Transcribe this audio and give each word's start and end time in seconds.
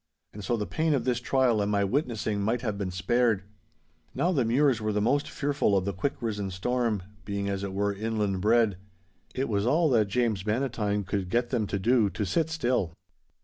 And 0.33 0.43
so 0.43 0.57
the 0.57 0.65
pain 0.65 0.95
of 0.95 1.03
this 1.05 1.19
trial 1.19 1.61
and 1.61 1.71
my 1.71 1.83
witnessing 1.83 2.41
might 2.41 2.61
have 2.61 2.75
been 2.75 2.89
spared. 2.89 3.43
'Now 4.15 4.31
the 4.31 4.43
Mures 4.43 4.81
were 4.81 4.91
the 4.91 4.99
most 4.99 5.29
fearful 5.29 5.77
of 5.77 5.85
the 5.85 5.93
quick 5.93 6.13
risen 6.21 6.49
storm, 6.49 7.03
being 7.23 7.47
as 7.47 7.63
it 7.63 7.71
were 7.71 7.93
inland 7.93 8.41
bred. 8.41 8.77
It 9.35 9.47
was 9.47 9.67
all 9.67 9.91
that 9.91 10.07
James 10.07 10.41
Bannatyne 10.41 11.03
could 11.05 11.29
get 11.29 11.51
them 11.51 11.67
to 11.67 11.77
do 11.77 12.09
to 12.09 12.25
sit 12.25 12.49
still. 12.49 12.93